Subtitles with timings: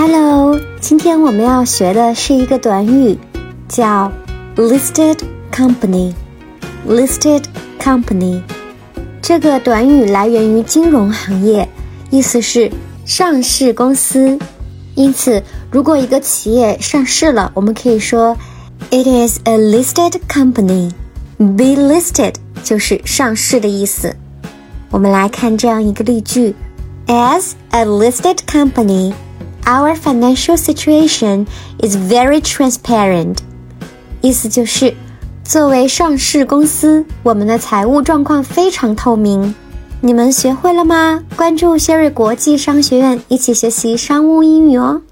[0.00, 3.18] Hello，今天我们要学的是一个短语，
[3.68, 4.12] 叫
[4.54, 5.18] listed
[5.52, 6.14] company。
[6.86, 7.42] listed
[7.80, 8.40] company
[9.20, 11.68] 这个短语来源于金融行业，
[12.10, 12.70] 意思是
[13.04, 14.38] 上市公司。
[14.94, 18.36] 因此，如果一个企业上市了，我们可以说
[18.92, 20.92] It is a listed company。
[21.38, 24.14] Be listed 就是上市的意思。
[24.92, 26.54] 我们来看这样一个例句
[27.08, 29.12] ：As a listed company,
[29.68, 31.46] our financial situation
[31.82, 33.36] is very transparent。
[34.22, 34.94] 意思就是，
[35.44, 39.54] 作为上市公司，我们的财务状况非常透明。
[40.00, 41.22] 你们学会了吗？
[41.36, 45.02] 关注谢瑞国际商学院，一起学习商务英语哦。